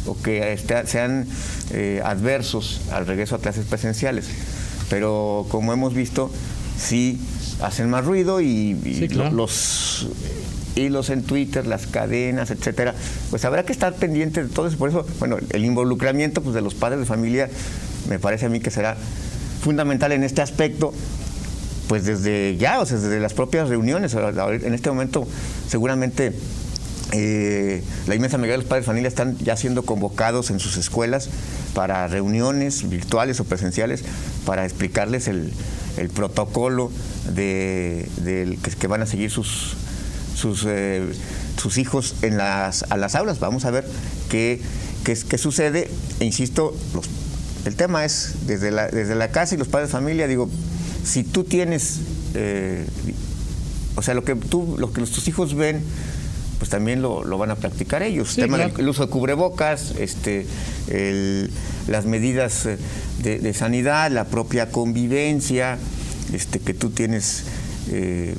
o 0.06 0.16
que 0.22 0.54
este- 0.54 0.86
sean 0.86 1.26
eh, 1.72 2.02
adversos 2.06 2.82
al 2.92 3.08
regreso 3.08 3.36
a 3.36 3.40
clases 3.42 3.66
presenciales. 3.66 4.26
Pero 4.90 5.48
como 5.50 5.74
hemos 5.74 5.96
visto, 5.96 6.32
sí 6.78 7.20
hacen 7.62 7.90
más 7.90 8.06
ruido 8.06 8.42
y, 8.42 8.78
y 8.84 8.96
Sí, 9.00 9.08
claro. 9.08 9.30
lo- 9.32 9.38
los 9.38 10.08
hilos 10.76 11.10
en 11.10 11.24
Twitter, 11.24 11.66
las 11.66 11.88
cadenas, 11.88 12.52
etcétera, 12.52 12.94
pues 13.30 13.46
habrá 13.46 13.64
que 13.64 13.72
estar 13.72 13.94
pendiente 13.96 14.44
de 14.44 14.50
todo 14.50 14.68
eso. 14.68 14.78
Por 14.78 14.90
eso, 14.90 15.06
bueno, 15.20 15.38
el 15.52 15.64
involucramiento 15.66 16.42
pues, 16.42 16.54
de 16.54 16.62
los 16.62 16.74
padres 16.76 17.00
de 17.00 17.06
familia 17.06 17.50
me 18.10 18.20
parece 18.20 18.48
a 18.48 18.50
mí 18.50 18.60
que 18.60 18.72
será 18.72 18.98
fundamental 19.62 20.12
en 20.12 20.24
este 20.24 20.42
aspecto 20.42 20.94
pues 21.88 22.04
desde 22.06 22.58
ya, 22.58 22.80
o 22.82 22.86
sea, 22.86 22.98
desde 22.98 23.20
las 23.20 23.34
propias 23.34 23.70
reuniones. 23.70 24.14
En 24.16 24.74
este 24.74 24.90
momento 24.90 25.28
seguramente 25.70 26.34
eh, 27.14 27.82
la 28.08 28.16
inmensa 28.16 28.38
mayoría 28.38 28.54
de 28.54 28.58
los 28.64 28.68
padres 28.68 28.84
de 28.86 28.88
familia 28.88 29.08
están 29.08 29.38
ya 29.38 29.56
siendo 29.56 29.84
convocados 29.84 30.50
en 30.50 30.60
sus 30.60 30.78
escuelas 30.78 31.30
para 31.76 32.08
reuniones 32.08 32.90
virtuales 32.90 33.40
o 33.40 33.44
presenciales 33.44 34.04
para 34.46 34.66
explicarles 34.66 35.28
el, 35.28 35.52
el 35.98 36.10
protocolo 36.10 36.92
de, 37.34 38.10
que, 38.80 38.88
van 38.88 39.02
a 39.02 39.06
seguir 39.06 39.30
sus, 39.30 39.76
sus, 40.36 40.66
eh, 40.68 41.04
sus 41.58 41.78
hijos 41.78 42.16
en 42.22 42.38
las, 42.38 42.84
a 42.90 42.98
las 42.98 43.14
aulas. 43.16 43.40
Vamos 43.40 43.66
a 43.66 43.72
ver 43.72 43.86
qué, 44.30 44.62
qué, 45.04 45.38
sucede. 45.38 45.90
E 46.20 46.26
insisto, 46.26 46.76
el 47.66 47.76
tema 47.76 48.06
es 48.06 48.48
desde 48.48 48.72
la, 48.72 48.88
desde 48.88 49.16
la 49.16 49.30
casa 49.30 49.56
y 49.56 49.58
los 49.58 49.68
padres 49.68 49.90
de 49.90 49.94
familia, 49.94 50.28
digo, 50.28 50.50
si 51.04 51.24
tú 51.24 51.44
tienes, 51.44 52.00
eh, 52.34 52.86
o 53.96 54.02
sea, 54.02 54.14
lo 54.14 54.24
que, 54.24 54.36
tú, 54.36 54.76
lo 54.80 54.92
que 54.92 55.02
tus 55.02 55.28
hijos 55.28 55.56
ven, 55.56 55.84
pues 56.58 56.70
también 56.70 57.02
lo, 57.02 57.24
lo 57.24 57.38
van 57.38 57.52
a 57.52 57.56
practicar 57.56 58.02
ellos. 58.04 58.32
Sí, 58.34 58.42
el 58.42 58.48
tema 58.48 58.58
claro. 58.58 58.72
del 58.74 58.82
el 58.82 58.90
uso 58.90 59.06
de 59.06 59.12
cubrebocas, 59.12 59.92
este, 60.00 60.46
el- 60.90 61.50
las 61.88 62.06
medidas 62.06 62.66
eh, 62.66 62.78
de, 63.22 63.40
de 63.40 63.54
sanidad, 63.54 64.10
la 64.12 64.26
propia 64.26 64.70
convivencia 64.72 65.78
este, 66.34 66.60
que 66.60 66.74
tú 66.74 66.90
tienes 66.90 67.44
eh, 67.92 68.36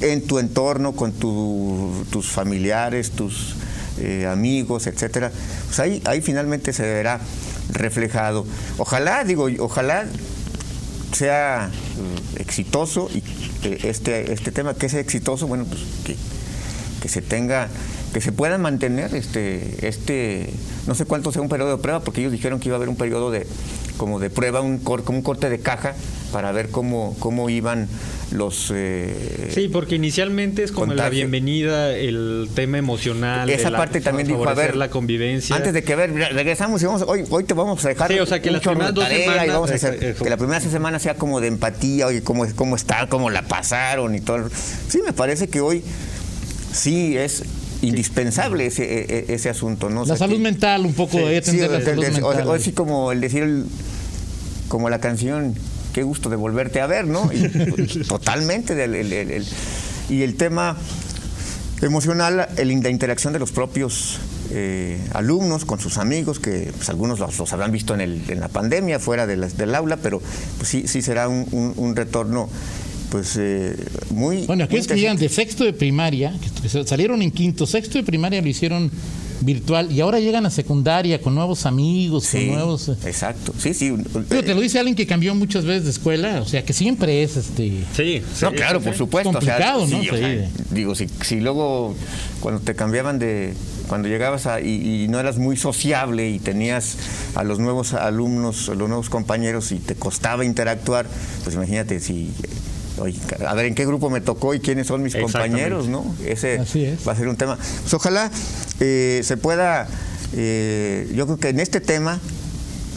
en 0.00 0.22
tu 0.26 0.38
entorno, 0.38 0.92
con 0.92 1.12
tu- 1.12 2.04
tus 2.10 2.28
familiares, 2.28 3.10
tus 3.12 3.54
eh, 3.98 4.26
amigos, 4.30 4.86
etcétera. 4.86 5.32
Pues 5.66 5.80
ahí, 5.80 6.02
ahí 6.04 6.20
finalmente 6.20 6.72
se 6.72 6.82
verá 6.82 7.20
reflejado. 7.72 8.46
Ojalá, 8.76 9.24
digo, 9.24 9.48
ojalá 9.58 10.04
sea 11.12 11.70
eh, 12.36 12.40
exitoso 12.40 13.08
y 13.12 13.22
este, 13.86 14.32
este 14.32 14.52
tema 14.52 14.74
que 14.74 14.88
sea 14.88 15.00
exitoso, 15.00 15.46
bueno, 15.46 15.64
pues 15.64 15.80
que, 16.04 16.16
que 17.02 17.08
se 17.08 17.22
tenga, 17.22 17.68
que 18.12 18.20
se 18.20 18.32
pueda 18.32 18.58
mantener 18.58 19.14
este, 19.14 19.86
este, 19.86 20.50
no 20.86 20.94
sé 20.94 21.04
cuánto 21.04 21.30
sea 21.32 21.42
un 21.42 21.48
periodo 21.48 21.76
de 21.76 21.82
prueba, 21.82 22.00
porque 22.00 22.20
ellos 22.20 22.32
dijeron 22.32 22.58
que 22.60 22.68
iba 22.68 22.76
a 22.76 22.78
haber 22.78 22.88
un 22.88 22.96
periodo 22.96 23.30
de 23.30 23.46
como 23.98 24.20
de 24.20 24.30
prueba, 24.30 24.60
un 24.60 24.78
cor- 24.78 25.02
como 25.02 25.18
un 25.18 25.24
corte 25.24 25.50
de 25.50 25.58
caja 25.58 25.94
para 26.32 26.52
ver 26.52 26.70
cómo, 26.70 27.16
cómo 27.18 27.50
iban 27.50 27.88
los 28.30 28.70
eh, 28.72 29.50
Sí, 29.52 29.68
porque 29.68 29.96
inicialmente 29.96 30.62
es 30.62 30.70
como 30.70 30.86
la 30.86 31.04
contagio. 31.04 31.10
bienvenida, 31.16 31.96
el 31.96 32.48
tema 32.54 32.78
emocional. 32.78 33.50
esa 33.50 33.70
la- 33.70 33.78
parte 33.78 34.00
también 34.00 34.28
dijo, 34.28 34.48
a 34.48 34.54
ver, 34.54 34.76
la 34.76 34.88
convivencia. 34.90 35.56
Antes 35.56 35.72
de 35.72 35.82
que 35.82 35.94
a 35.94 35.96
ver, 35.96 36.12
re- 36.12 36.28
regresamos 36.28 36.80
y 36.82 36.86
vamos, 36.86 37.02
hoy, 37.08 37.24
hoy 37.30 37.42
te 37.44 37.54
vamos 37.54 37.84
a 37.84 37.88
dejar 37.88 38.12
Sí, 38.12 38.20
o 38.20 38.26
sea, 38.26 38.40
que 38.40 38.52
las 38.52 38.60
primeras 38.62 38.94
dos 38.94 39.02
tarea 39.04 39.18
y 39.18 39.22
semanas- 39.22 39.48
vamos 39.48 39.70
a 39.70 39.74
hacer, 39.74 40.14
que 40.14 40.30
la 40.30 40.36
primera 40.36 40.60
semana 40.60 40.98
sea 41.00 41.14
como 41.16 41.40
de 41.40 41.48
empatía, 41.48 42.06
oye, 42.06 42.22
cómo, 42.22 42.46
cómo 42.54 42.76
está, 42.76 43.08
cómo 43.08 43.30
la 43.30 43.42
pasaron 43.48 44.14
y 44.14 44.20
todo. 44.20 44.48
Sí, 44.88 45.00
me 45.04 45.12
parece 45.12 45.48
que 45.48 45.60
hoy 45.60 45.82
sí 46.72 47.16
es 47.16 47.42
indispensable 47.82 48.66
ese, 48.66 48.82
e- 48.84 49.24
e- 49.28 49.34
ese 49.34 49.48
asunto, 49.50 49.88
¿no? 49.90 50.02
O 50.02 50.06
La 50.06 50.16
salud 50.16 50.36
que- 50.36 50.42
mental, 50.42 50.84
un 50.84 50.94
poco 50.94 51.12
Sí, 51.18 51.24
de 51.24 51.68
la 51.68 51.80
salud 51.80 52.02
de- 52.02 52.08
o 52.22 52.32
sea, 52.32 52.38
mental. 52.40 52.48
o 52.48 52.58
sí 52.58 52.72
como 52.72 53.12
el 53.12 53.20
decir, 53.20 53.42
el- 53.44 53.66
como 54.68 54.90
la 54.90 54.98
canción, 55.00 55.54
qué 55.92 56.02
gusto 56.02 56.28
de 56.28 56.36
volverte 56.36 56.80
a 56.80 56.86
ver, 56.86 57.06
¿no? 57.06 57.30
Y, 57.32 57.48
pues, 57.48 58.06
totalmente. 58.08 58.74
del- 58.74 58.94
el- 58.94 59.12
el- 59.12 59.30
el- 59.30 59.46
y 60.10 60.22
el 60.22 60.34
tema 60.36 60.76
emocional, 61.82 62.48
el- 62.56 62.80
la 62.82 62.90
interacción 62.90 63.32
de 63.32 63.38
los 63.38 63.52
propios 63.52 64.18
eh, 64.50 64.98
alumnos 65.12 65.66
con 65.66 65.78
sus 65.78 65.98
amigos, 65.98 66.40
que 66.40 66.72
pues, 66.74 66.88
algunos 66.88 67.18
los, 67.18 67.38
los 67.38 67.52
habrán 67.52 67.70
visto 67.70 67.92
en, 67.94 68.00
el- 68.00 68.22
en 68.30 68.40
la 68.40 68.48
pandemia, 68.48 68.98
fuera 68.98 69.26
de 69.26 69.36
las- 69.36 69.58
del 69.58 69.74
aula, 69.74 69.98
pero 69.98 70.22
pues, 70.56 70.68
sí, 70.68 70.84
sí 70.88 71.02
será 71.02 71.28
un, 71.28 71.46
un- 71.52 71.74
un 71.76 71.94
retorno 71.94 72.48
pues 73.10 73.36
eh, 73.38 73.76
muy... 74.10 74.46
Bueno, 74.46 74.64
aquellos 74.64 74.86
que 74.86 74.96
llegan 74.96 75.16
de 75.16 75.28
sexto 75.28 75.64
de 75.64 75.72
primaria, 75.72 76.34
que 76.62 76.68
salieron 76.84 77.22
en 77.22 77.30
quinto, 77.30 77.66
sexto 77.66 77.98
de 77.98 78.04
primaria 78.04 78.40
lo 78.42 78.48
hicieron 78.48 78.90
virtual 79.40 79.92
y 79.92 80.00
ahora 80.00 80.18
llegan 80.18 80.46
a 80.46 80.50
secundaria 80.50 81.20
con 81.20 81.34
nuevos 81.34 81.64
amigos, 81.64 82.24
Sí, 82.24 82.46
con 82.46 82.56
nuevos... 82.56 82.88
eh, 82.88 82.96
exacto. 83.06 83.54
Sí, 83.56 83.72
sí. 83.72 83.90
Digo, 83.90 84.42
te 84.42 84.52
lo 84.54 84.60
dice 84.60 84.78
alguien 84.80 84.96
que 84.96 85.06
cambió 85.06 85.34
muchas 85.34 85.64
veces 85.64 85.84
de 85.84 85.90
escuela, 85.90 86.40
o 86.40 86.44
sea, 86.44 86.64
que 86.64 86.72
siempre 86.72 87.22
es 87.22 87.36
este... 87.36 87.84
Sí, 87.94 88.22
No, 88.42 88.50
sí, 88.50 88.56
claro, 88.56 88.80
sí, 88.80 88.86
por 88.86 88.96
supuesto. 88.96 89.30
o 89.30 89.32
sea, 89.40 89.40
Complicado, 89.40 89.86
¿no? 89.86 90.02
sí, 90.02 90.08
o 90.10 90.16
sea, 90.16 90.50
digo, 90.72 90.94
si, 90.96 91.06
si 91.22 91.40
luego 91.40 91.94
cuando 92.40 92.60
te 92.60 92.74
cambiaban 92.74 93.18
de, 93.20 93.54
cuando 93.86 94.08
llegabas 94.08 94.46
a, 94.46 94.60
y, 94.60 95.04
y 95.04 95.08
no 95.08 95.20
eras 95.20 95.38
muy 95.38 95.56
sociable 95.56 96.28
y 96.28 96.40
tenías 96.40 96.96
a 97.36 97.44
los 97.44 97.60
nuevos 97.60 97.94
alumnos, 97.94 98.68
a 98.68 98.74
los 98.74 98.88
nuevos 98.88 99.08
compañeros 99.08 99.70
y 99.70 99.76
te 99.76 99.94
costaba 99.94 100.44
interactuar, 100.44 101.06
pues 101.44 101.54
imagínate 101.54 102.00
si, 102.00 102.32
oye, 103.00 103.18
a 103.46 103.54
ver 103.54 103.66
en 103.66 103.74
qué 103.74 103.86
grupo 103.86 104.10
me 104.10 104.20
tocó 104.20 104.54
y 104.54 104.60
quiénes 104.60 104.86
son 104.86 105.02
mis 105.02 105.14
compañeros, 105.16 105.88
¿no? 105.88 106.04
Ese 106.24 106.58
Así 106.58 106.84
es. 106.84 107.06
va 107.06 107.12
a 107.12 107.16
ser 107.16 107.28
un 107.28 107.36
tema. 107.36 107.56
Pues 107.56 107.94
ojalá 107.94 108.30
eh, 108.80 109.20
se 109.24 109.36
pueda, 109.36 109.86
eh, 110.34 111.10
yo 111.14 111.26
creo 111.26 111.38
que 111.38 111.48
en 111.50 111.60
este 111.60 111.80
tema 111.80 112.20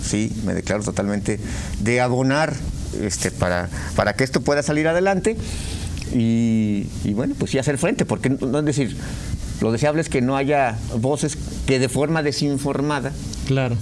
sí, 0.03 0.31
me 0.45 0.53
declaro 0.53 0.83
totalmente, 0.83 1.39
de 1.79 2.01
abonar 2.01 2.55
este, 3.01 3.31
para, 3.31 3.69
para 3.95 4.13
que 4.13 4.23
esto 4.23 4.41
pueda 4.41 4.63
salir 4.63 4.87
adelante 4.87 5.37
y, 6.13 6.87
y 7.03 7.13
bueno, 7.13 7.35
pues 7.37 7.51
sí 7.51 7.57
hacer 7.57 7.77
frente, 7.77 8.05
porque 8.05 8.29
no 8.29 8.37
no 8.47 8.59
es 8.59 8.65
decir, 8.65 8.97
lo 9.61 9.71
deseable 9.71 10.01
es 10.01 10.09
que 10.09 10.21
no 10.21 10.35
haya 10.35 10.77
voces 10.97 11.37
que 11.65 11.79
de 11.79 11.87
forma 11.89 12.23
desinformada, 12.23 13.11
Claro. 13.47 13.75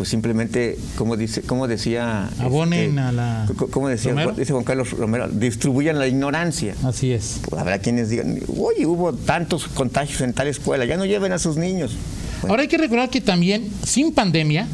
Pues 0.00 0.08
simplemente, 0.08 0.78
como 0.96 1.14
dice, 1.14 1.42
como 1.42 1.68
decía... 1.68 2.30
Abonen 2.38 2.88
este, 2.88 3.00
a 3.02 3.12
la- 3.12 3.46
co- 3.54 3.66
Como 3.66 3.86
decía, 3.88 4.12
Romero. 4.12 4.32
dice 4.32 4.50
Juan 4.54 4.64
Carlos 4.64 4.92
Romero, 4.92 5.28
distribuyan 5.28 5.98
la 5.98 6.06
ignorancia. 6.08 6.74
Así 6.84 7.12
es. 7.12 7.40
Pues 7.46 7.60
habrá 7.60 7.80
quienes 7.80 8.08
digan, 8.08 8.40
oye, 8.58 8.86
hubo 8.86 9.12
tantos 9.12 9.66
contagios 9.68 10.22
en 10.22 10.32
tal 10.32 10.46
escuela, 10.48 10.86
ya 10.86 10.96
no 10.96 11.04
lleven 11.04 11.32
a 11.32 11.38
sus 11.38 11.58
niños. 11.58 11.92
Bueno, 12.40 12.52
Ahora 12.54 12.62
hay 12.62 12.68
que 12.68 12.78
recordar 12.78 13.10
que 13.10 13.20
también, 13.20 13.68
sin 13.84 14.14
pandemia, 14.14 14.66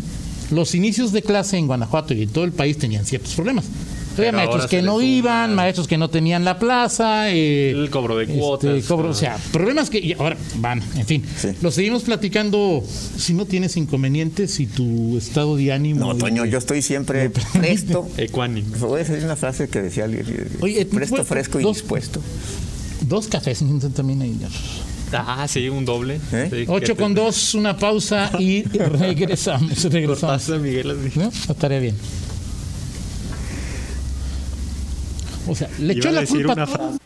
los 0.53 0.77
inicios 0.77 1.11
de 1.11 1.23
clase 1.23 1.57
en 1.57 1.67
Guanajuato 1.67 2.15
y 2.15 2.23
en 2.23 2.29
todo 2.29 2.45
el 2.45 2.53
país 2.53 2.79
tenían 2.79 3.05
ciertos 3.05 3.35
problemas. 3.35 3.65
Había 4.19 4.33
maestros 4.33 4.67
que 4.67 4.83
no 4.83 5.01
iban, 5.01 5.55
maestros 5.55 5.87
que 5.89 5.99
no 5.99 6.09
tenían 6.11 6.45
la 6.45 6.59
plaza. 6.59 7.31
eh, 7.31 7.71
El 7.71 7.91
cobro 7.91 8.17
de 8.17 8.25
este, 8.25 8.39
cuotas, 8.39 8.85
cobro- 8.89 9.09
ah. 9.09 9.11
o 9.11 9.15
sea, 9.15 9.37
problemas 9.53 9.91
que 9.91 9.99
y 9.99 10.13
ahora 10.15 10.37
van, 10.57 10.83
en 10.97 11.07
fin. 11.07 11.25
Sí. 11.37 11.49
Lo 11.63 11.71
seguimos 11.71 12.03
platicando 12.03 12.83
si 13.17 13.35
no 13.35 13.47
tienes 13.47 13.77
inconvenientes 13.77 14.59
y 14.61 14.67
tu 14.67 15.17
estado 15.19 15.57
de 15.57 15.73
ánimo. 15.73 16.01
no, 16.01 16.17
Toño, 16.17 16.45
yo 16.45 16.59
estoy 16.59 16.83
siempre 16.83 17.31
presto. 17.53 18.09
Ecuánime. 18.17 18.77
Voy 18.79 19.01
a 19.01 19.05
decir 19.05 19.25
una 19.25 19.37
frase 19.37 19.69
que 19.69 19.83
decía 19.83 20.05
alguien, 20.05 20.27
eh, 20.29 20.49
Oye, 20.61 20.87
presto, 20.87 21.17
pues, 21.17 21.29
fresco 21.29 21.61
y 21.61 21.63
dos- 21.63 21.77
dispuesto. 21.77 22.21
Dos 23.03 23.29
cafés 23.29 23.63
también 23.95 24.23
ahí. 24.23 24.37
Ah, 25.13 25.47
sí, 25.49 25.69
un 25.69 25.85
doble. 25.85 26.19
¿Eh? 26.33 26.49
Sí, 26.51 26.65
Ocho 26.67 26.97
que 26.97 27.03
con 27.03 27.15
te- 27.15 27.21
dos, 27.21 27.55
una 27.55 27.77
pausa 27.77 28.33
y 28.41 28.63
regresamos. 28.99 29.85
regresamos. 29.85 30.49
Miguel 30.61 30.91
así. 30.91 31.19
¿No? 31.19 31.29
Estaría 31.49 31.79
bien. 31.79 31.95
O 35.47 35.55
sea, 35.55 35.69
le 35.79 35.93
echó 35.93 36.11
la 36.11 36.25
culpa 36.27 36.55
una. 36.55 36.99